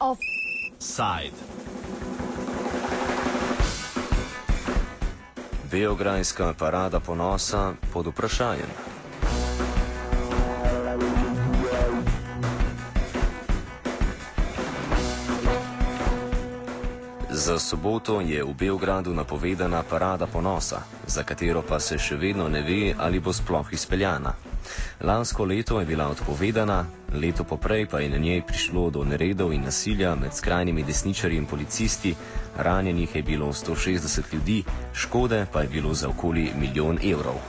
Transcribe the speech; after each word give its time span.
Offside. 0.00 1.36
Beograjska 5.70 6.54
parada 6.58 7.00
ponosa 7.00 7.72
pod 7.92 8.06
vprašanjem. 8.06 8.89
Za 17.40 17.56
soboto 17.56 18.20
je 18.20 18.44
v 18.44 18.52
Beogradu 18.52 19.16
napovedana 19.16 19.80
parada 19.80 20.28
ponosa, 20.28 20.84
za 21.08 21.24
katero 21.24 21.62
pa 21.64 21.80
se 21.80 21.96
še 21.96 22.18
vedno 22.20 22.48
ne 22.52 22.60
ve, 22.60 22.92
ali 22.92 23.16
bo 23.16 23.32
sploh 23.32 23.72
izpeljana. 23.72 24.34
Lansko 25.00 25.48
leto 25.48 25.80
je 25.80 25.88
bila 25.88 26.10
odpovedana, 26.12 26.84
leto 27.16 27.44
poprej 27.48 27.86
pa 27.88 28.04
je 28.04 28.10
na 28.12 28.20
njej 28.20 28.44
prišlo 28.44 28.90
do 28.90 29.04
neredov 29.08 29.56
in 29.56 29.64
nasilja 29.64 30.12
med 30.20 30.36
skrajnimi 30.36 30.84
desničarji 30.84 31.40
in 31.40 31.48
policisti, 31.48 32.12
ranjenih 32.60 33.16
je 33.16 33.22
bilo 33.22 33.48
160 33.56 34.34
ljudi, 34.36 34.60
škode 34.92 35.46
pa 35.52 35.64
je 35.64 35.72
bilo 35.72 35.94
za 35.96 36.12
okoli 36.12 36.52
milijon 36.60 37.00
evrov. 37.00 37.40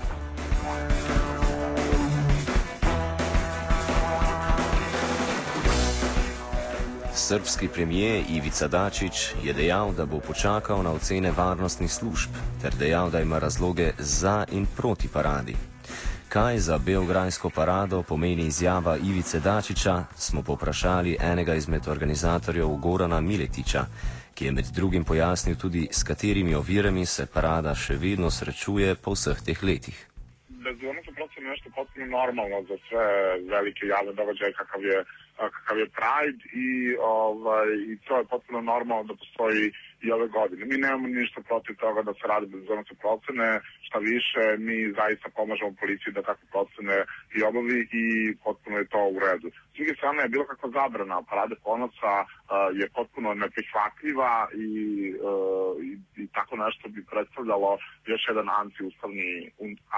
Srbski 7.32 7.68
premijer 7.74 8.24
Ivica 8.30 8.68
Dačić 8.68 9.14
je 9.44 9.54
dejal, 9.54 9.94
da 9.94 10.06
bo 10.06 10.20
počakal 10.20 10.84
na 10.84 10.92
ocene 10.92 11.32
varnostnih 11.32 11.92
služb, 11.92 12.30
ter 12.62 12.74
dejal, 12.80 13.10
da 13.10 13.22
ima 13.22 13.40
razloge 13.40 13.92
za 13.98 14.46
in 14.52 14.66
proti 14.78 15.08
paradi. 15.14 15.56
Kaj 16.30 16.58
za 16.58 16.78
Beograjsko 16.78 17.50
parado 17.50 18.04
pomeni 18.04 18.44
izjava 18.48 18.98
Ivice 18.98 19.40
Dačića, 19.40 20.04
smo 20.16 20.42
poprašali 20.44 21.18
enega 21.22 21.56
izmed 21.56 21.88
organizatorjev 21.88 22.68
Gorana 22.68 23.22
Miletiča, 23.22 23.86
ki 24.36 24.46
je 24.46 24.52
med 24.52 24.66
drugim 24.76 25.04
pojasnil 25.04 25.56
tudi, 25.56 25.88
s 25.92 26.04
katerimi 26.04 26.56
ovirami 26.56 27.06
se 27.06 27.26
parada 27.34 27.76
še 27.76 27.96
vedno 27.96 28.30
srečuje 28.30 28.96
po 28.96 29.12
vseh 29.12 29.42
teh 29.46 29.64
letih. 29.64 30.08
Bezumno 30.50 31.02
so 31.06 31.12
prosto 31.16 31.42
nešto 31.42 31.70
potpuno 31.76 32.06
normalno 32.06 32.64
za 32.70 32.78
sve 32.90 33.06
velike 33.56 33.86
javne 33.86 34.14
događaje 34.14 34.54
kakav 34.54 34.84
je 34.84 35.04
kakav 35.50 35.80
je 35.80 35.88
Pride 36.00 36.44
i, 36.54 36.96
ovaj, 37.02 37.68
i 37.92 37.98
to 38.08 38.18
je 38.18 38.26
potpuno 38.26 38.62
normalno 38.62 39.04
da 39.04 39.16
postoji 39.16 39.72
i 40.02 40.12
ove 40.12 40.28
godine. 40.28 40.66
Mi 40.66 40.78
nemamo 40.78 41.08
ništa 41.08 41.42
protiv 41.42 41.76
toga 41.76 42.02
da 42.02 42.14
se 42.14 42.28
radi 42.28 42.46
bezbednostne 42.46 42.96
procene, 43.04 43.62
šta 43.88 43.98
više, 44.00 44.44
mi 44.58 44.78
zaista 45.00 45.30
pomažemo 45.36 45.80
policiji 45.80 46.14
da 46.14 46.22
takve 46.30 46.46
procene 46.54 46.98
i 47.38 47.44
obavi 47.50 47.80
i 48.04 48.06
potpuno 48.44 48.78
je 48.78 48.92
to 48.94 49.02
u 49.16 49.20
redu. 49.26 49.48
S 49.72 49.74
druge 49.78 49.94
strane, 49.96 50.30
bilo 50.34 50.46
kakva 50.46 50.70
zabrana 50.80 51.22
parade 51.30 51.56
ponosa 51.64 52.14
uh, 52.22 52.28
je 52.80 52.86
potpuno 52.98 53.34
neprihvatljiva 53.34 54.34
i, 54.68 54.72
uh, 55.30 55.74
i, 55.90 55.92
i 56.24 56.28
tako 56.36 56.54
nešto 56.66 56.90
bi 56.90 57.10
predstavljalo 57.12 57.78
još 58.06 58.22
jedan 58.28 58.48
antiustavni, 58.62 59.52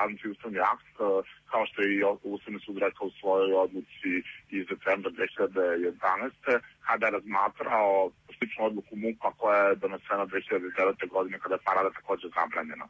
antiustavni 0.06 0.60
akt, 0.74 0.96
uh, 1.00 1.26
kao 1.52 1.66
što 1.66 1.82
je 1.82 1.90
i 1.96 2.04
Ustavni 2.24 2.60
sud 2.60 2.78
rekao 2.78 3.08
u 3.08 3.18
svojoj 3.20 3.54
odluci 3.66 4.12
iz 4.50 4.66
decembra 4.84 5.12
2011. 5.12 6.60
kada 6.88 7.06
je 7.06 7.12
razmatrao 7.12 8.12
sličnu 8.38 8.66
odluku 8.66 8.96
MUPA 8.96 9.32
koja 9.38 9.62
je 9.68 9.76
donesena 9.76 10.26
2009. 10.26 11.10
godine 11.10 11.40
kada 11.40 11.56
je 11.56 11.66
parada 11.66 11.90
takođe 11.90 12.28
zabranjena. 12.38 12.88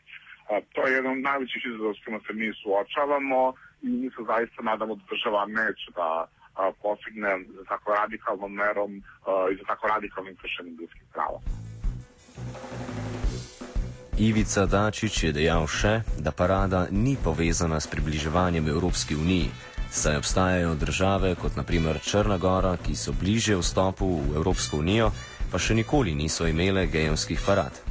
To 0.74 0.88
je 0.88 0.94
jedan 0.94 1.12
od 1.12 1.18
najvećih 1.18 1.62
izazova 1.66 1.94
s 1.94 2.04
kojima 2.04 2.20
se 2.28 2.34
mi 2.34 2.54
suočavamo 2.62 3.54
i 3.82 3.88
mi 3.88 4.10
se 4.10 4.22
zaista 4.32 4.62
nadamo 4.62 4.96
da 4.96 5.04
država 5.12 5.46
neće 5.46 5.88
da 5.96 6.10
a, 6.56 6.72
postigne 6.82 7.32
za 7.58 7.64
tako 7.72 7.94
radikalnom 7.94 8.52
merom 8.54 8.92
i 9.52 9.56
za 9.60 9.64
tako 9.68 9.88
radikalnim 9.88 10.36
kršenjem 10.42 10.76
ljudskih 10.80 11.04
prava. 11.14 11.40
Ivica 14.18 14.66
Dačić 14.66 15.24
je 15.24 15.32
dejal 15.32 15.68
še, 15.68 16.02
da 16.20 16.32
parada 16.32 16.88
ni 16.92 17.18
povezana 17.24 17.80
s 17.80 17.88
približevanjem 17.88 18.68
Evropski 18.68 19.16
uniji, 19.16 19.50
saj 19.94 20.16
obstajajo 20.18 20.76
države 20.76 21.36
kot 21.36 21.56
naprimer 21.56 22.00
Črna 22.02 22.38
Gora, 22.38 22.78
ki 22.78 22.96
so 22.96 23.14
bliže 23.14 23.56
vstopu 23.56 24.08
v 24.18 24.36
Evropsko 24.36 24.78
unijo, 24.82 25.12
pa 25.52 25.60
še 25.62 25.78
nikoli 25.78 26.16
niso 26.16 26.48
imele 26.50 26.88
gejovskih 26.88 27.40
parad. 27.46 27.83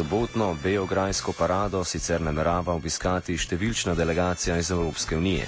Sobotno 0.00 0.56
Beograjsko 0.62 1.32
parado 1.38 1.80
sicer 1.84 2.22
namerava 2.24 2.72
obiskati 2.72 3.34
številčna 3.36 3.92
delegacija 3.98 4.54
iz 4.56 4.70
Evropske 4.72 5.18
unije. 5.18 5.44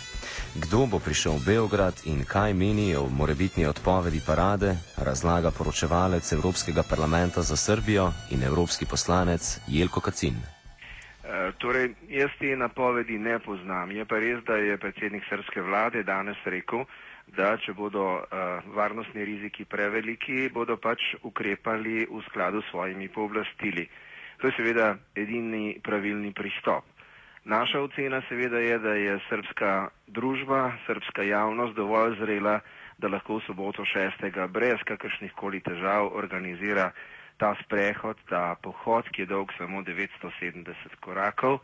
Kdo 0.64 0.82
bo 0.92 0.98
prišel 1.00 1.38
v 1.38 1.46
Beograd 1.46 2.02
in 2.12 2.20
kaj 2.28 2.52
meni 2.52 2.90
o 2.92 3.06
morebitni 3.08 3.64
odpovedi 3.64 4.20
parade, 4.26 4.74
razlaga 5.08 5.54
poročevalec 5.56 6.28
Evropskega 6.36 6.84
parlamenta 6.84 7.40
za 7.40 7.56
Srbijo 7.56 8.10
in 8.36 8.44
evropski 8.50 8.84
poslanec 8.84 9.54
Jelko 9.72 10.04
Kacin. 10.04 10.36
E, 10.36 11.56
torej, 11.56 11.96
jaz 12.12 12.36
te 12.36 12.52
napovedi 12.52 13.16
ne 13.16 13.40
poznam. 13.40 13.96
Je 13.96 14.04
pa 14.04 14.20
res, 14.20 14.44
da 14.44 14.60
je 14.60 14.76
predsednik 14.76 15.24
srpske 15.32 15.64
vlade 15.64 16.04
danes 16.04 16.36
rekel, 16.44 16.84
da 17.40 17.56
če 17.56 17.72
bodo 17.72 18.06
uh, 18.20 18.72
varnostni 18.76 19.24
riziki 19.24 19.64
preveliki, 19.64 20.52
bodo 20.52 20.76
pač 20.76 21.14
ukrepali 21.24 22.04
v 22.04 22.24
skladu 22.28 22.60
s 22.60 22.68
svojimi 22.68 23.08
pooblastili. 23.08 23.88
To 24.42 24.50
je 24.50 24.56
seveda 24.58 24.96
edini 25.14 25.78
pravilni 25.78 26.32
pristop. 26.34 26.82
Naša 27.44 27.80
ocena 27.80 28.22
seveda 28.28 28.58
je, 28.58 28.78
da 28.78 28.94
je 28.94 29.18
srpska 29.28 29.88
družba, 30.06 30.72
srpska 30.86 31.22
javnost 31.22 31.76
dovolj 31.78 32.16
zrela, 32.18 32.56
da 32.98 33.08
lahko 33.08 33.36
v 33.38 33.44
soboto 33.46 33.86
6. 33.86 34.48
brez 34.50 34.82
kakršnih 34.84 35.32
koli 35.38 35.60
težav 35.62 36.10
organizira 36.18 36.90
ta 37.36 37.54
sprehod, 37.62 38.18
ta 38.28 38.56
pohod, 38.62 39.06
ki 39.14 39.22
je 39.22 39.30
dolg 39.30 39.54
samo 39.58 39.82
970 39.86 40.98
korakov. 41.00 41.60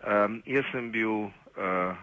Um, 0.00 0.40
jaz 0.48 0.64
sem 0.72 0.88
bil 0.92 1.28
uh, 1.28 1.32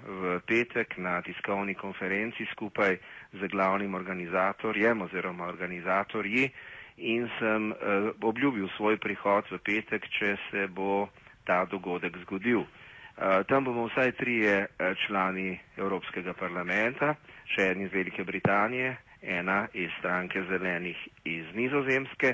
v 0.05 0.37
petek 0.45 0.97
na 1.01 1.17
tiskovni 1.25 1.73
konferenci 1.73 2.45
skupaj 2.53 2.97
z 3.33 3.49
glavnim 3.49 3.97
organizatorjem 3.97 5.01
oziroma 5.01 5.49
organizatorji 5.49 6.51
in 6.97 7.29
sem 7.39 7.71
uh, 7.71 7.77
obljubil 8.21 8.67
svoj 8.77 8.97
prihod 8.97 9.45
v 9.51 9.57
petek, 9.59 10.05
če 10.09 10.35
se 10.49 10.67
bo 10.67 11.07
ta 11.45 11.65
dogodek 11.65 12.17
zgodil. 12.17 12.65
Eh, 13.13 13.43
tam 13.45 13.63
bomo 13.63 13.85
vsaj 13.85 14.11
trije 14.11 14.53
eh, 14.69 14.93
člani 14.97 15.51
Evropskega 15.77 16.33
parlamenta, 16.33 17.15
še 17.45 17.67
en 17.69 17.81
iz 17.83 17.91
Velike 17.93 18.23
Britanije, 18.23 18.95
ena 19.21 19.57
iz 19.75 19.91
stranke 19.99 20.41
zelenih 20.43 20.97
iz 21.25 21.45
Nizozemske. 21.53 22.31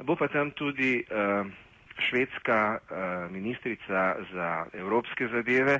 Bo 0.00 0.12
pa 0.14 0.28
tam 0.28 0.50
tudi 0.52 0.98
uh, 1.00 1.46
švedska 2.04 2.56
uh, 2.76 2.96
ministrica 3.32 4.02
za 4.28 4.48
evropske 4.74 5.24
zadeve 5.32 5.78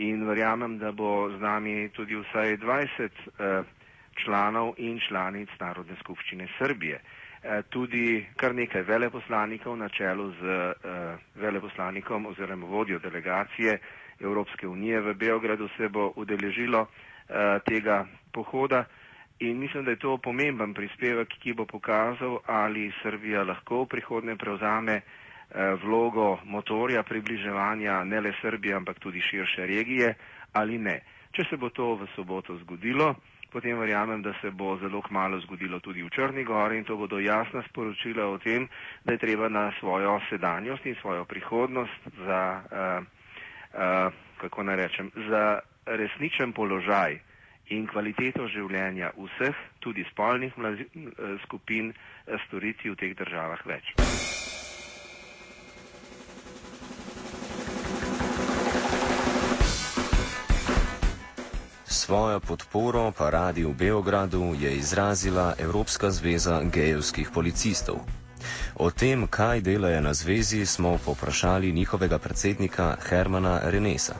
in 0.00 0.24
verjamem, 0.24 0.78
da 0.80 0.88
bo 0.90 1.10
z 1.28 1.36
nami 1.38 1.74
tudi 1.92 2.16
vsaj 2.16 2.56
20 2.56 3.20
uh, 3.28 3.66
članov 4.16 4.72
in 4.78 4.96
članic 5.00 5.52
Narodne 5.60 5.98
skupščine 6.00 6.48
Srbije. 6.56 6.96
Eh, 6.96 7.21
tudi 7.68 8.26
kar 8.36 8.54
nekaj 8.54 8.82
veleposlanikov 8.82 9.76
na 9.76 9.88
čelu 9.88 10.30
z 10.32 10.42
uh, 10.42 10.74
veleposlanikom 11.34 12.26
oziroma 12.26 12.66
vodjo 12.66 12.98
delegacije 12.98 13.78
Evropske 14.20 14.68
unije 14.68 15.00
v 15.00 15.14
Beogradu 15.14 15.68
se 15.76 15.88
bo 15.88 16.12
udeležilo 16.16 16.80
uh, 16.80 16.88
tega 17.64 18.04
pohoda 18.32 18.84
in 19.40 19.58
mislim, 19.58 19.84
da 19.84 19.90
je 19.90 19.98
to 19.98 20.18
pomemben 20.18 20.74
prispevek, 20.74 21.28
ki 21.28 21.52
bo 21.52 21.64
pokazal, 21.66 22.38
ali 22.46 22.92
Srbija 23.02 23.42
lahko 23.42 23.82
v 23.82 23.88
prihodnje 23.88 24.36
prevzame 24.36 25.00
vlogo 25.82 26.38
motorja 26.44 27.02
približevanja 27.02 28.04
ne 28.04 28.20
le 28.20 28.32
Srbije, 28.40 28.74
ampak 28.74 28.98
tudi 28.98 29.20
širše 29.20 29.66
regije 29.66 30.14
ali 30.52 30.78
ne. 30.78 31.00
Če 31.32 31.46
se 31.48 31.56
bo 31.56 31.70
to 31.72 31.94
v 31.96 32.06
soboto 32.12 32.58
zgodilo, 32.60 33.14
potem 33.52 33.78
verjamem, 33.80 34.20
da 34.22 34.34
se 34.40 34.50
bo 34.50 34.76
zelo 34.80 35.00
kmalo 35.00 35.40
zgodilo 35.40 35.80
tudi 35.80 36.02
v 36.02 36.10
Črni 36.12 36.44
gori 36.44 36.76
in 36.76 36.84
to 36.84 36.96
bodo 36.96 37.20
jasna 37.20 37.62
sporočila 37.68 38.26
o 38.28 38.38
tem, 38.38 38.68
da 39.04 39.12
je 39.12 39.18
treba 39.18 39.48
na 39.48 39.72
svojo 39.80 40.20
sedanjost 40.28 40.86
in 40.86 40.96
svojo 41.00 41.24
prihodnost 41.24 42.08
za, 42.26 42.42
uh, 42.68 43.04
uh, 43.72 44.12
kako 44.40 44.62
naj 44.62 44.76
rečem, 44.76 45.10
za 45.28 45.60
resničen 45.86 46.52
položaj 46.52 47.20
in 47.72 47.86
kvaliteto 47.86 48.48
življenja 48.52 49.12
vseh, 49.16 49.56
tudi 49.80 50.04
spolnih 50.12 50.52
skupin, 51.44 51.92
storiti 52.46 52.92
v 52.92 52.98
teh 53.00 53.16
državah 53.16 53.64
več. 53.66 54.51
Svojo 62.02 62.42
podporo 62.42 63.14
paradi 63.14 63.62
v 63.62 63.78
Beogradu 63.78 64.58
je 64.58 64.74
izrazila 64.74 65.54
Evropska 65.54 66.10
zveza 66.10 66.58
gejevskih 66.66 67.30
policistov. 67.30 68.02
O 68.74 68.90
tem, 68.90 69.30
kaj 69.30 69.62
delajo 69.62 70.00
na 70.02 70.10
zvezi, 70.10 70.66
smo 70.66 70.98
poprašali 70.98 71.70
njihovega 71.72 72.18
predsednika 72.18 72.98
Hermana 73.06 73.60
Renesa. 73.70 74.18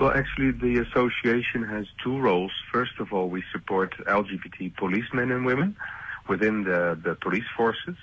Well, 0.00 0.16
actually, 0.16 0.56
the 0.64 0.80
association 0.80 1.60
has 1.68 1.84
two 2.00 2.16
roles. 2.16 2.52
First 2.72 2.96
of 3.04 3.12
all, 3.12 3.28
we 3.28 3.44
support 3.52 3.90
LGBT 4.08 4.72
policemen 4.80 5.28
and 5.28 5.44
women 5.44 5.76
within 6.24 6.64
the, 6.64 6.96
the 7.04 7.14
police 7.20 7.50
forces. 7.56 8.00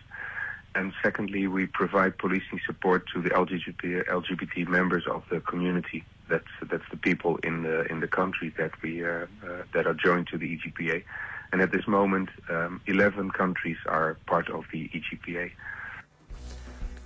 And 0.78 0.94
secondly, 1.02 1.48
we 1.48 1.66
provide 1.66 2.22
policing 2.22 2.62
support 2.70 3.10
to 3.14 3.22
the 3.26 3.34
LGBT, 3.34 4.14
LGBT 4.14 4.70
members 4.70 5.06
of 5.10 5.26
the 5.34 5.40
community. 5.42 6.06
That's, 6.30 6.54
that's 6.70 6.84
the 6.92 6.98
people 6.98 7.38
in 7.44 7.64
the, 7.64 7.86
in 7.92 8.00
the 8.00 8.08
country 8.08 8.54
that, 8.58 8.72
we, 8.82 9.04
uh, 9.04 9.10
uh, 9.10 9.26
that 9.74 9.88
are 9.88 9.94
joined 9.94 10.28
to 10.28 10.38
the 10.38 10.58
EGPA. 10.58 11.04
And 11.52 11.62
at 11.62 11.72
this 11.72 11.88
moment, 11.88 12.30
um, 12.50 12.82
11 12.88 13.32
countries 13.32 13.78
are 13.86 14.18
part 14.26 14.50
of 14.50 14.66
the 14.72 14.90
EGPA. 14.90 15.52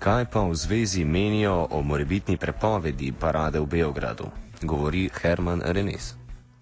Kaj 0.01 0.31
pa 0.33 0.41
v 0.49 0.55
zvezi 0.57 1.05
menijo 1.05 1.67
o 1.69 1.83
morebitni 1.83 2.37
prepovedi 2.37 3.11
parade 3.13 3.59
v 3.59 3.65
Beogradu? 3.69 4.31
Govori 4.65 5.09
Herman 5.13 5.61
Renes. 5.61 6.15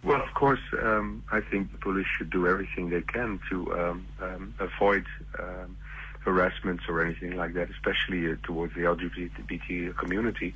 Well, 0.04 0.22
of 0.22 0.34
course, 0.34 0.60
um, 0.84 1.24
I 1.32 1.40
think 1.42 1.72
the 1.72 1.78
police 1.78 2.08
should 2.18 2.30
do 2.30 2.48
everything 2.48 2.90
they 2.90 3.02
can 3.02 3.40
to 3.50 3.58
um, 3.74 4.06
um, 4.22 4.54
avoid 4.60 5.06
um, 5.38 5.78
harassments 6.20 6.84
or 6.88 7.04
anything 7.04 7.36
like 7.36 7.54
that, 7.54 7.70
especially 7.70 8.32
uh, 8.32 8.36
towards 8.44 8.74
the 8.76 8.82
LGBT 8.82 9.96
community. 9.98 10.54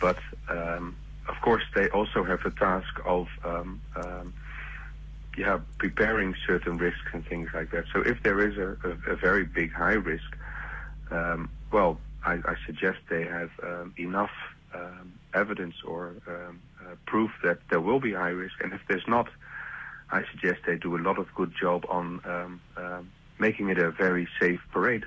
But 0.00 0.18
um, 0.48 0.96
of 1.28 1.36
course, 1.42 1.62
they 1.74 1.88
also 1.88 2.24
have 2.24 2.40
a 2.44 2.50
task 2.50 3.00
of 3.04 3.28
um, 3.44 3.80
um, 3.96 4.34
yeah, 5.36 5.60
preparing 5.78 6.34
certain 6.46 6.76
risks 6.76 7.08
and 7.12 7.24
things 7.26 7.48
like 7.54 7.70
that. 7.70 7.84
So 7.92 8.02
if 8.02 8.22
there 8.22 8.46
is 8.46 8.58
a, 8.58 8.76
a, 8.86 9.12
a 9.12 9.16
very 9.16 9.44
big 9.44 9.72
high 9.72 9.94
risk, 9.94 10.36
um, 11.10 11.50
well, 11.70 11.98
I, 12.24 12.34
I, 12.34 12.54
suggest 12.66 12.98
they 13.08 13.24
have 13.24 13.50
um, 13.62 13.94
enough 13.98 14.30
um, 14.74 15.18
evidence 15.34 15.74
or 15.86 16.14
um, 16.26 16.60
uh, 16.80 16.94
proof 17.06 17.30
that 17.42 17.58
there 17.70 17.80
will 17.80 18.00
be 18.00 18.12
high 18.12 18.28
risk. 18.30 18.54
And 18.62 18.72
if 18.72 18.80
there's 18.88 19.06
not, 19.08 19.28
I 20.10 20.22
suggest 20.30 20.60
they 20.66 20.76
do 20.76 20.96
a 20.96 21.02
lot 21.02 21.18
of 21.18 21.34
good 21.34 21.54
job 21.58 21.84
on 21.88 22.60
making 23.38 23.68
it 23.70 23.78
a 23.78 23.90
very 23.90 24.28
safe 24.40 24.60
parade. 24.72 25.04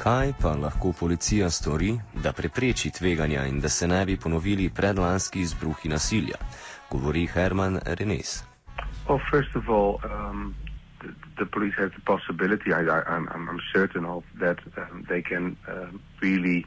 Kaj 0.00 0.32
pa 0.42 0.48
lahko 0.56 0.94
policija 1.00 1.50
stori, 1.50 1.90
da 2.24 2.32
prepreči 2.32 2.90
tveganja 2.90 3.42
in 3.46 3.60
da 3.60 3.68
se 3.68 3.88
ne 3.88 4.04
bi 4.06 4.16
ponovili 4.16 4.70
predlanski 4.76 5.40
izbruhi 5.40 5.88
nasilja? 5.88 6.38
Govori 6.90 7.26
Herman 7.26 7.78
Renes. 7.84 8.44
Well, 9.08 9.20
first 9.30 9.56
of 9.56 9.68
all, 9.68 9.98
um, 10.04 10.54
the, 11.02 11.12
the 11.38 11.46
police 11.52 11.74
has 11.76 11.90
the 11.92 12.00
possibility, 12.06 12.72
I, 12.72 12.80
I, 12.80 13.02
I'm, 13.14 13.28
I'm 13.28 13.60
certain 13.74 14.06
of, 14.06 14.24
that 14.40 14.58
um, 14.78 15.04
they 15.08 15.20
can 15.20 15.56
um, 15.68 16.00
really 16.22 16.64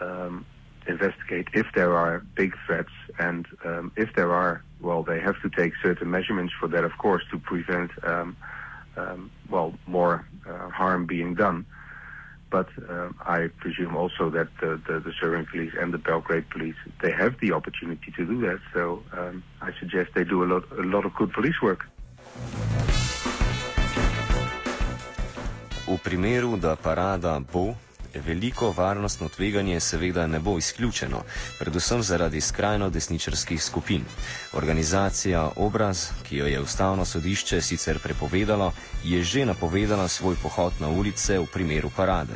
um, 0.00 0.46
investigate 0.86 1.48
if 1.52 1.66
there 1.74 1.94
are 1.94 2.22
big 2.34 2.54
threats, 2.66 2.96
and 3.18 3.46
um, 3.66 3.92
if 3.96 4.08
there 4.16 4.32
are, 4.32 4.62
well, 4.80 5.02
they 5.02 5.20
have 5.20 5.36
to 5.42 5.50
take 5.50 5.74
certain 5.82 6.10
measurements 6.10 6.54
for 6.58 6.68
that, 6.68 6.84
of 6.84 6.96
course, 6.96 7.24
to 7.30 7.38
prevent, 7.38 7.90
um, 8.04 8.36
um, 8.96 9.30
well, 9.50 9.74
more 9.86 10.24
uh, 10.48 10.70
harm 10.70 11.04
being 11.04 11.34
done. 11.34 11.66
But 12.54 12.68
uh, 12.88 13.10
I 13.38 13.48
presume 13.58 13.96
also 13.96 14.30
that 14.30 14.46
the, 14.60 14.80
the, 14.86 15.00
the, 15.00 15.12
Serbian 15.18 15.44
police 15.44 15.72
and 15.80 15.92
the 15.92 15.98
Belgrade 15.98 16.48
police 16.50 16.76
they 17.02 17.10
have 17.10 17.34
the 17.40 17.50
opportunity 17.50 18.12
to 18.16 18.24
do 18.24 18.40
that. 18.46 18.60
So 18.72 19.02
um, 19.18 19.42
I 19.60 19.70
suggest 19.80 20.10
they 20.14 20.22
do 20.22 20.44
a 20.44 20.48
lot 20.52 20.62
a 20.70 20.86
lot 20.94 21.04
of 21.04 21.12
good 21.16 21.32
police 21.32 21.58
work. 21.60 21.80
V 25.86 25.98
primeru, 25.98 26.56
da 26.56 26.76
parada 26.76 27.40
bo 27.52 27.74
Veliko 28.26 28.72
varnostno 28.76 29.28
tveganje 29.28 29.80
seveda 29.80 30.26
ne 30.26 30.38
bo 30.38 30.58
izključeno, 30.58 31.22
predvsem 31.58 32.02
zaradi 32.02 32.40
skrajno 32.40 32.90
desničarskih 32.90 33.62
skupin. 33.62 34.04
Organizacija 34.52 35.50
Obraz, 35.56 36.08
ki 36.28 36.36
jo 36.36 36.46
je 36.46 36.60
ustavno 36.60 37.04
sodišče 37.04 37.60
sicer 37.62 37.98
prepovedalo, 37.98 38.72
je 39.04 39.22
že 39.22 39.46
napovedala 39.46 40.08
svoj 40.08 40.36
pohod 40.42 40.72
na 40.80 40.88
ulice 40.88 41.38
v 41.38 41.46
primeru 41.46 41.90
parade. 41.96 42.34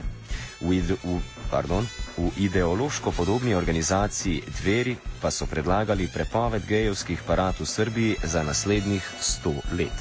V, 0.61 0.73
ide, 0.75 0.97
v, 1.05 1.21
pardon, 1.51 1.87
v 2.19 2.31
ideološko 2.37 3.11
podobni 3.11 3.55
organizaciji 3.55 4.43
Dveri 4.61 4.97
pa 5.23 5.31
so 5.31 5.47
predlagali 5.47 6.09
prepoved 6.11 6.67
gejevskih 6.67 7.23
parad 7.27 7.55
v 7.61 7.67
Srbiji 7.67 8.17
za 8.25 8.43
naslednjih 8.43 9.05
100 9.23 9.55
let. 9.79 9.99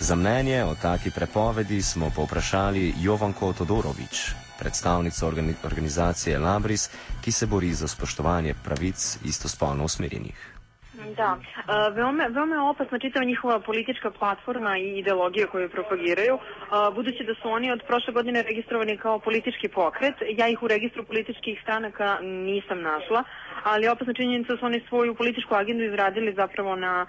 Za 0.00 0.14
mnenje 0.14 0.64
o 0.64 0.74
taki 0.74 1.10
prepovedi 1.10 1.82
smo 1.82 2.10
povprašali 2.10 2.94
Jovanko 3.00 3.52
Todorovič, 3.52 4.32
predstavnico 4.60 5.26
organizacije 5.64 6.38
Labris, 6.38 6.90
ki 7.24 7.32
se 7.32 7.46
bori 7.46 7.72
za 7.72 7.88
spoštovanje 7.88 8.54
pravic 8.64 9.18
istospolno 9.24 9.84
usmerjenih. 9.84 10.60
Da, 11.16 11.38
veoma, 11.94 12.24
veoma 12.26 12.54
je 12.54 12.60
opasna 12.60 12.98
čitava 12.98 13.24
njihova 13.24 13.60
politička 13.60 14.10
platforma 14.10 14.78
i 14.78 14.98
ideologija 14.98 15.46
koju 15.46 15.70
propagiraju, 15.70 16.38
budući 16.94 17.24
da 17.24 17.34
su 17.42 17.48
oni 17.48 17.72
od 17.72 17.80
prošle 17.86 18.12
godine 18.12 18.42
registrovani 18.42 18.96
kao 18.96 19.18
politički 19.18 19.68
pokret. 19.68 20.14
Ja 20.38 20.48
ih 20.48 20.62
u 20.62 20.68
registru 20.68 21.04
političkih 21.04 21.60
stranaka 21.62 22.18
nisam 22.22 22.82
našla, 22.82 23.24
ali 23.62 23.88
opasna 23.88 24.14
činjenica 24.14 24.52
da 24.52 24.58
su 24.58 24.66
oni 24.66 24.82
svoju 24.88 25.14
političku 25.14 25.54
agendu 25.54 25.84
izradili 25.84 26.34
zapravo 26.34 26.76
na 26.76 27.06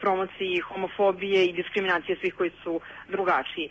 promociji 0.00 0.60
homofobije 0.60 1.46
i 1.46 1.52
diskriminacije 1.52 2.16
svih 2.20 2.34
koji 2.34 2.50
su 2.62 2.80
drugačiji. 3.08 3.70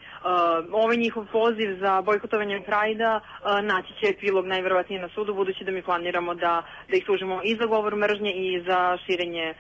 Ovaj 0.71 0.97
njihov 0.97 1.25
poziv 1.31 1.77
za 1.79 2.01
bojkotovanje 2.01 2.61
Prajda 2.65 3.19
naći 3.63 3.93
će 3.99 4.09
epilog 4.09 4.45
najverovatnije 4.45 5.01
na 5.01 5.09
sudu, 5.09 5.33
budući 5.33 5.63
da 5.63 5.71
mi 5.71 5.81
planiramo 5.81 6.33
da, 6.35 6.63
da 6.89 6.97
ih 6.97 7.05
tužimo 7.05 7.41
i 7.43 7.55
za 7.55 7.65
govor 7.65 7.95
mržnje 7.95 8.31
i 8.31 8.63
za 8.67 8.97
širenje 9.05 9.53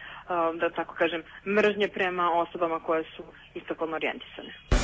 da 0.53 0.69
tako 0.69 0.95
kažem, 0.95 1.23
mržnje 1.45 1.87
prema 1.87 2.31
osobama 2.31 2.79
koje 2.79 3.03
su 3.03 3.23
istokolno 3.55 3.95
orijentisane. 3.95 4.80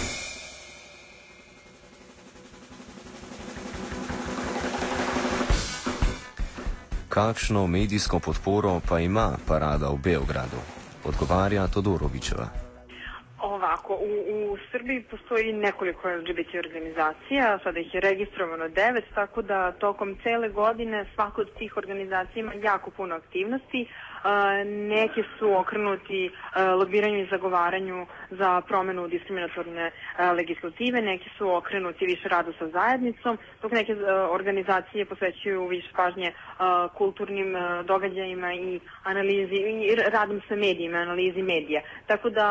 Kakšno 7.18 7.68
medijsko 7.68 8.20
podporo 8.20 8.72
pa 8.90 9.00
ima 9.00 9.28
parada 9.48 9.88
v 9.90 9.98
Beogradu? 10.04 10.60
Odgovarja 11.10 11.68
Todorovičeva. 11.68 12.48
Ovako, 13.42 13.94
u, 13.94 14.14
u 14.36 14.58
Srbiji 14.72 15.04
postoji 15.12 15.54
nekoliko 15.54 16.10
LGBT 16.10 16.52
organizacija, 16.66 17.60
sada 17.64 17.80
ih 17.80 17.94
je 17.94 18.02
registrovano 18.02 18.68
devet, 18.68 19.06
tako 19.16 19.42
da 19.42 19.72
tokom 19.72 20.18
cele 20.24 20.50
godine 20.50 21.06
svaka 21.16 21.42
od 21.42 21.50
tih 21.58 21.78
organizacija 21.78 22.40
ima 22.40 22.54
jako 22.54 22.92
puno 22.92 23.16
aktivnosti. 23.16 23.88
Neki 24.96 25.24
su 25.40 25.54
okrenuti 25.60 26.32
lobiranju 26.80 27.20
i 27.20 27.30
zagovaranju 27.32 28.06
za 28.30 28.62
promenu 28.62 29.08
diskriminatorne 29.08 29.92
legislative, 30.36 31.02
neki 31.02 31.30
su 31.38 31.56
okrenuti 31.56 32.06
više 32.06 32.30
radu 32.30 32.54
sa 32.60 32.68
zajednicom, 32.68 33.38
dok 33.62 33.72
neke 33.72 33.96
organizacije 34.32 35.06
posvećuju 35.06 35.68
više 35.68 35.88
pažnje 35.96 36.32
kulturnim 36.94 37.56
događajima 37.84 38.54
i 38.54 38.80
analizi, 39.04 39.56
i 39.56 39.96
radom 39.96 40.42
sa 40.48 40.56
medijima, 40.56 40.98
analizi 40.98 41.42
medija. 41.42 41.82
Tako 42.08 42.30
da 42.30 42.48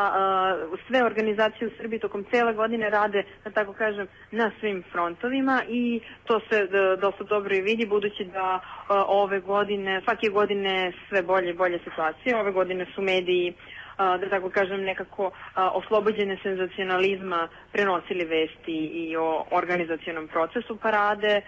sve 0.87 1.03
organizacije 1.05 1.67
u 1.67 1.71
Srbiji 1.77 1.99
tokom 1.99 2.25
cele 2.31 2.53
godine 2.53 2.89
rade, 2.89 3.23
da 3.43 3.51
tako 3.51 3.73
kažem, 3.73 4.07
na 4.31 4.51
svim 4.59 4.83
frontovima 4.91 5.61
i 5.69 6.01
to 6.23 6.39
se 6.49 6.67
dosta 7.01 7.23
dobro 7.23 7.55
i 7.55 7.61
vidi, 7.61 7.85
budući 7.85 8.25
da 8.25 8.59
ove 9.07 9.39
godine, 9.39 10.01
svake 10.03 10.29
godine 10.29 10.91
sve 11.09 11.21
bolje 11.21 11.53
bolje 11.53 11.79
situacije. 11.83 12.39
Ove 12.39 12.51
godine 12.51 12.85
su 12.95 13.01
mediji 13.01 13.53
da 13.97 14.29
tako 14.29 14.49
kažem, 14.49 14.81
nekako 14.81 15.31
oslobođene 15.55 16.37
senzacionalizma 16.43 17.47
prenosili 17.71 18.25
vesti 18.25 18.77
i 18.93 19.17
o 19.17 19.45
organizacionom 19.51 20.27
procesu 20.27 20.77
parade, 20.77 21.41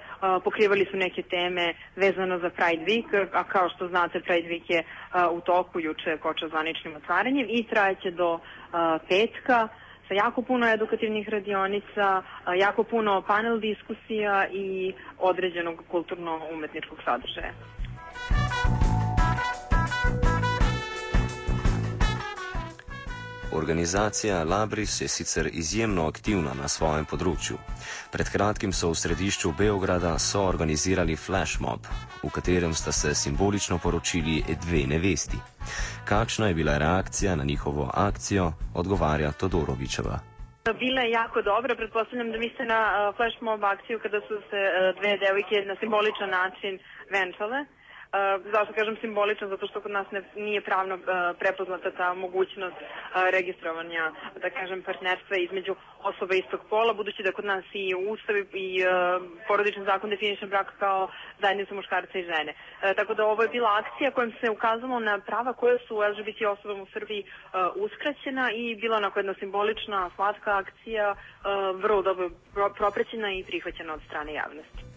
pokrivali 0.43 0.87
su 0.91 0.97
neke 0.97 1.21
teme 1.21 1.73
vezano 1.95 2.39
za 2.39 2.49
Pride 2.49 2.85
Week, 2.85 3.27
a 3.33 3.43
kao 3.43 3.69
što 3.69 3.87
znate 3.87 4.19
Pride 4.19 4.49
Week 4.49 4.63
je 4.67 4.83
u 5.31 5.41
toku 5.41 5.79
juče 5.79 6.17
koča 6.17 6.47
zvaničnim 6.47 6.95
otvaranjem 6.95 7.47
i 7.49 7.63
trajeće 7.63 8.11
do 8.11 8.39
petka 9.09 9.67
sa 10.07 10.13
jako 10.13 10.41
puno 10.41 10.67
edukativnih 10.67 11.29
radionica, 11.29 12.23
jako 12.57 12.83
puno 12.83 13.21
panel 13.27 13.59
diskusija 13.59 14.47
i 14.51 14.93
određenog 15.19 15.83
kulturno-umetničkog 15.91 16.97
sadržaja. 17.05 17.53
Organizacija 23.51 24.43
Labris 24.43 25.01
je 25.01 25.07
sicer 25.07 25.49
izjemno 25.53 26.07
aktivna 26.07 26.51
na 26.61 26.67
svojem 26.67 27.05
področju. 27.09 27.57
Pred 28.13 28.29
kratkim 28.29 28.73
so 28.73 28.91
v 28.91 28.99
središču 29.01 29.51
Beograda 29.57 30.11
soorganizirali 30.21 31.15
flash 31.17 31.57
mob, 31.61 31.87
v 32.21 32.29
katerem 32.29 32.73
sta 32.77 32.91
se 32.91 33.15
simbolično 33.15 33.79
poročili 33.81 34.43
dve 34.65 34.83
nevesti. 34.93 35.41
Kakšna 36.05 36.51
je 36.51 36.57
bila 36.61 36.77
reakcija 36.77 37.35
na 37.35 37.43
njihovo 37.43 37.89
akcijo, 37.93 38.51
odgovarja 38.75 39.31
Todorovičeva. 39.31 40.19
Bila 40.79 41.01
je 41.01 41.11
jako 41.11 41.41
dobra, 41.41 41.75
pretpostavljam 41.75 42.31
da 42.31 42.37
mislite 42.37 42.65
na 42.65 42.81
uh, 42.85 43.15
flash 43.15 43.41
mob 43.41 43.63
akciju 43.63 43.99
kada 43.99 44.19
su 44.27 44.35
se 44.49 44.61
uh, 44.69 44.93
dve 44.99 45.17
devojke 45.17 45.65
na 45.65 45.75
simboličan 45.81 46.29
način 46.29 46.79
venčale. 47.11 47.65
Zašto 48.51 48.73
kažem 48.73 48.97
simbolično? 49.01 49.47
Zato 49.47 49.67
što 49.67 49.81
kod 49.81 49.91
nas 49.91 50.11
ne, 50.11 50.21
nije 50.35 50.61
pravno 50.61 50.95
uh, 50.95 51.01
prepoznata 51.39 51.91
ta 51.91 52.13
mogućnost 52.13 52.75
uh, 52.75 53.29
registrovanja, 53.31 54.11
da 54.41 54.49
kažem, 54.49 54.81
partnerstva 54.81 55.37
između 55.37 55.75
osoba 56.03 56.35
istog 56.35 56.59
pola, 56.69 56.93
budući 56.93 57.23
da 57.23 57.31
kod 57.31 57.45
nas 57.45 57.65
i 57.73 57.95
ustav 57.95 58.35
i 58.53 58.83
uh, 58.83 59.23
porodični 59.47 59.85
zakon 59.85 60.09
definiše 60.09 60.45
brak 60.45 60.73
kao 60.79 61.09
zajednicu 61.41 61.75
muškarca 61.75 62.19
i 62.19 62.23
žene. 62.23 62.53
Tako 62.95 63.13
da 63.13 63.25
ovo 63.25 63.43
je 63.43 63.49
bila 63.49 63.69
akcija 63.81 64.11
kojom 64.11 64.33
se 64.41 64.49
ukazalo 64.49 64.99
na 64.99 65.19
prava 65.19 65.53
koje 65.53 65.77
su 65.87 66.01
LGBT 66.01 66.41
osobama 66.41 66.83
u 66.83 66.91
Srbiji 66.93 67.23
uskraćena 67.75 68.51
i 68.51 68.75
bila 68.75 68.97
onako 68.97 69.19
jedna 69.19 69.33
simbolična, 69.39 70.09
slatka 70.15 70.57
akcija, 70.57 71.15
vrlo 71.75 72.01
dobro 72.01 72.29
proprećena 72.77 73.31
i 73.31 73.43
prihvaćena 73.43 73.93
od 73.93 74.01
strane 74.07 74.33
javnosti. 74.33 74.88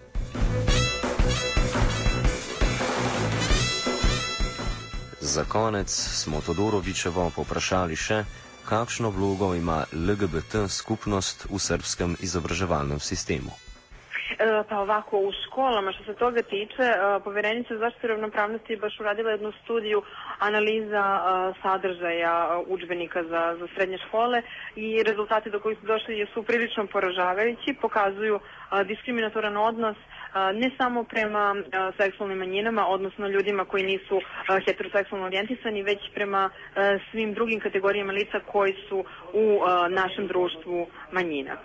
Za 5.23 5.45
konec 5.45 5.87
smo 5.91 6.41
Todorovičevo 6.43 7.31
poprašali 7.31 7.95
še, 7.95 8.25
kakšno 8.67 9.13
vlogo 9.15 9.53
ima 9.55 9.85
LGBT 9.95 10.67
skupnost 10.67 11.47
v 11.47 11.61
srpskem 11.63 12.17
izobraževalnem 12.19 12.99
sistemu. 12.99 13.55
E, 14.35 14.65
pa 14.69 14.81
ovako, 14.83 15.21
u 15.23 15.31
školama 15.47 15.93
što 15.93 16.05
se 16.05 16.15
toga 16.19 16.43
tiče, 16.43 16.83
e, 16.83 17.21
poverenica 17.25 17.75
za 17.75 17.81
zaštitu 17.81 18.07
ravnopravnosti 18.07 18.73
je 18.73 18.83
baš 18.83 19.01
uradila 19.01 19.31
jednu 19.31 19.53
studiju 19.63 20.03
analiza 20.49 21.05
sadržaja 21.63 22.63
učbenika 22.67 23.23
za, 23.23 23.57
za 23.61 23.67
srednje 23.75 23.99
škole 23.99 24.43
i 24.77 25.03
rezultati 25.03 25.51
do 25.51 25.61
kojih 25.61 25.79
su 25.81 25.87
došli 25.87 26.27
su 26.35 26.43
prilično 26.43 26.87
poražavajući, 26.87 27.75
pokazuju 27.81 28.41
diskriminatoran 28.87 29.57
odnos 29.57 29.97
ne 30.35 30.71
samo 30.79 31.05
prema 31.05 31.55
seksualnim 31.97 32.39
manjinama, 32.39 32.87
odnosno 32.87 33.29
ljudima 33.29 33.65
koji 33.65 33.85
nisu 33.85 34.21
heteroseksualno 34.67 35.27
orijentisani, 35.27 35.83
već 35.83 35.99
prema 36.15 36.51
svim 37.11 37.35
drugim 37.35 37.61
kategorijama 37.61 38.13
lica 38.13 38.41
koji 38.53 38.75
su 38.89 39.05
u 39.33 39.61
našem 39.91 40.27
društvu 40.27 40.87
manjina. 41.13 41.57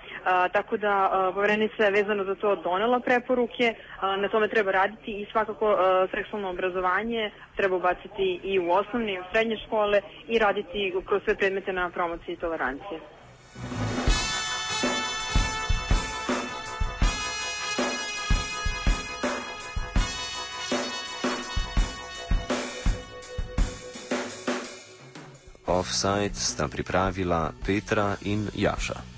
Tako 0.52 0.78
da 0.78 1.12
poverenica 1.34 1.84
je 1.84 1.92
vezano 1.92 2.24
za 2.24 2.36
to 2.36 2.56
donela 2.56 3.00
preporuke, 3.00 3.74
na 4.02 4.28
tome 4.30 4.48
treba 4.48 4.72
raditi 4.72 5.12
i 5.12 5.28
svakako 5.32 5.78
seksualno 6.12 6.50
obrazovanje 6.50 7.32
treba 7.56 7.76
ubaciti 7.76 8.40
i 8.44 8.60
u 8.68 8.72
osnovne 8.72 9.14
i 9.14 9.20
u 9.20 9.24
srednje 9.32 9.58
škole 9.66 10.02
i 10.28 10.40
raditi 10.40 10.94
kroz 11.06 11.22
sve 11.24 11.36
predmete 11.36 11.74
na 11.74 11.90
promociji 11.90 12.36
tolerancije. 12.36 13.00
Offside 25.68 26.34
sta 26.34 26.68
pripravila 26.68 27.52
Petra 27.66 28.16
in 28.22 28.48
Jaša. 28.56 29.17